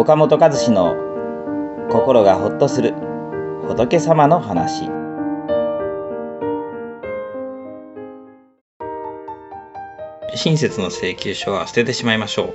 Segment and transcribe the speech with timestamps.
[0.00, 0.96] 岡本和志の
[1.90, 2.94] 心がほっとする
[3.68, 4.86] 仏様の話。
[10.34, 12.54] 親切の請求書は捨ててしまいましょう。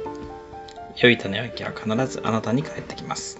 [0.97, 3.39] 良い種まきは必ずあなたに返ってきます。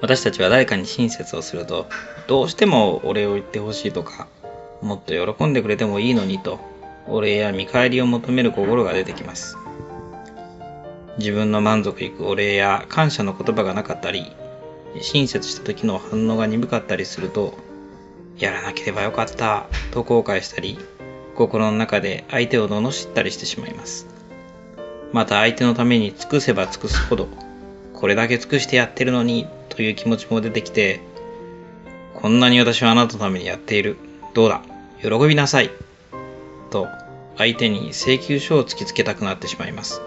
[0.00, 1.86] 私たちは誰かに親切をすると
[2.26, 4.26] どうしてもお礼を言ってほしいとか
[4.80, 6.60] もっと喜んでくれてもいいのにと
[7.06, 9.58] お礼や見返りを求める心が出てきます。
[11.18, 14.32] 自分の満足いくお礼や感謝の言葉がなかったり、
[15.00, 17.58] 親切した時の反応が鈍かったりすると、
[18.38, 20.78] やらなければよかったと後悔したり、
[21.36, 24.06] 心の中で相手を罵ったりしてしまいます。
[25.12, 27.28] また相手のために尽くせば尽くすほど、
[27.92, 31.00] これだけ尽くしてやってるのにという気持ちも出てきて、
[32.14, 33.96] こんなに私はあなたのためにやっている。
[34.32, 34.62] どうだ？
[35.00, 35.70] 喜びなさい。
[36.70, 36.88] と
[37.36, 40.00] 相手に請求書を突きつけたくなってしまいます。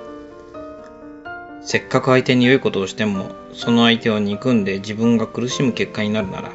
[1.67, 6.51] せっかく相手に良いことをしても、その相手を憎んで自分が苦しむ結果になるなら、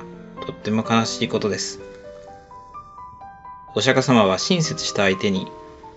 [0.46, 1.80] とっても悲しいことです。
[3.74, 5.48] お釈迦様は親切した相手に、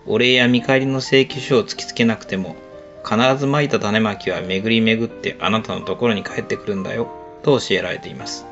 [0.05, 2.57] お礼や見返りの請求書を突きつけなくても、
[3.05, 7.07] 必ず蒔いた種まきは巡り巡ってあなたのところに帰ってくるんだよ、
[7.41, 8.45] と教えられています。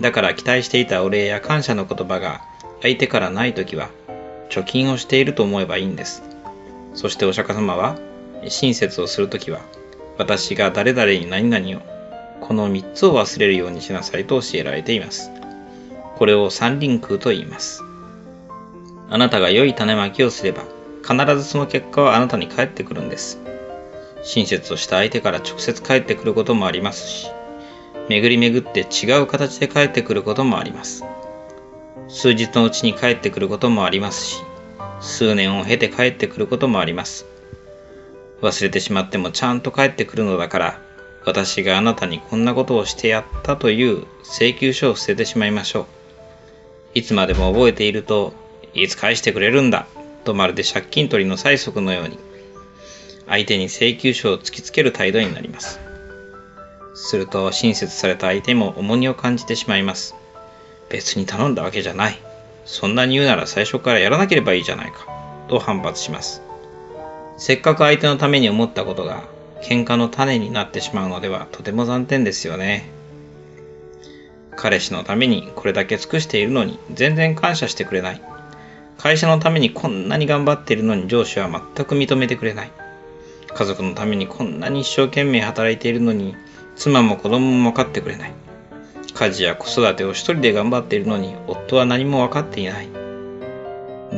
[0.00, 2.40] だから期待していたお礼や感謝の言葉が
[2.82, 3.90] 相手からないときは、
[4.50, 6.24] 貯金をしていると思えばいいんです。
[6.94, 7.96] そしてお釈迦様は、
[8.46, 9.60] 親切をするときは、
[10.16, 11.86] 私が誰々に何々を、
[12.40, 15.30] この3つを忘れるようにしなさいと教えられています。
[16.16, 17.82] これを三輪空と言います。
[19.10, 20.64] あなたが良い種まきをすれば、
[21.02, 23.40] 必ずその結果はあなたに返ってくるんです。
[24.22, 27.30] 親切をした相手から直接返ってくることもありますし、
[28.08, 31.04] 巡り巡って違う形で返ってくることもあります。
[32.08, 34.42] 数日のうちに帰ってくることもありますし、
[35.00, 37.26] 数年を経て帰ってくることもあります。
[38.40, 40.80] 忘れてしまってもちゃんと帰ってくるのだから、
[41.24, 45.86] 私があなたにこんなことをしてやったという請求書を捨ててしまいましょう。
[46.94, 48.32] いつまでも覚えていると、
[48.74, 49.86] いつ返してくれるんだ
[50.24, 52.18] とまるで借金取りの催促のように、
[53.26, 55.80] 相手に請求書を突きつける態度になります。
[56.94, 60.14] すると親切された相手も重荷を感じてしまいます。
[60.88, 62.18] 別に頼んだわけじゃない。
[62.64, 65.06] そんなに言うなら最初からやらなければいいじゃないか。
[65.48, 66.42] と反発します。
[67.38, 69.22] せっかく相手のために思ったことが
[69.62, 72.90] 喧嘩の種になってしまうのではとても残念ですよね。
[74.56, 78.20] 彼氏のためにこれだけ尽くしているのに全然感謝してくれない。
[78.98, 82.72] 会社のためにこんなに頑張っているのに上司は全く認めてくれない。
[83.54, 86.34] 家族のためにこんなに一生懸命働いているのに
[86.74, 88.32] 妻も子供も分かってくれない。
[89.14, 92.88] 家事や子育てを一人で頑張っているのに夫は何も分かっていない。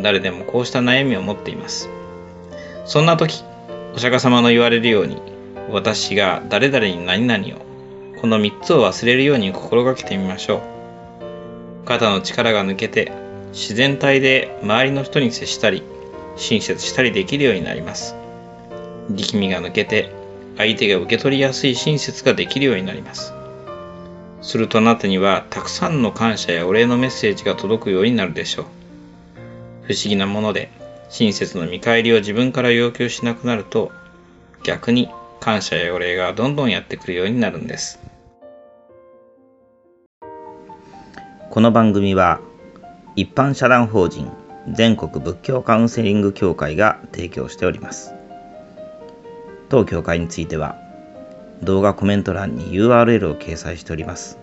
[0.02, 1.90] 誰でもこうした悩みを持っています。
[2.84, 3.44] そんな時、
[3.94, 5.16] お釈迦様の言われるように、
[5.70, 11.86] 私が誰々に何々を、この3つを忘れるように心がけてみましょう。
[11.86, 13.12] 肩の力が抜けて、
[13.52, 15.82] 自然体で周りの人に接したり、
[16.36, 18.14] 親切したりできるようになります。
[19.10, 20.12] 力みが抜けて、
[20.56, 23.32] 相手が受け取りやすい親切ができるようになります。
[24.42, 28.64] するとあなたにはたくさんの感謝やお礼のメッセージが届くようになるでしょう。
[29.84, 30.70] 不思議なもので、
[31.10, 33.90] 親切の見返りを自分から要求しなくなると、
[34.62, 35.10] 逆に
[35.40, 37.98] 感謝やお礼がどんどんやってくるようになるんです。
[41.50, 42.40] この番組は、
[43.16, 44.30] 一般社団法人
[44.72, 48.14] 全国仏教カウンセリング協会が提供しております。
[49.68, 50.76] 当協会については、
[51.60, 54.38] 動画コメント欄に URL を掲載しております。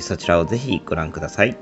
[0.00, 1.56] そちらをぜひご覧ください。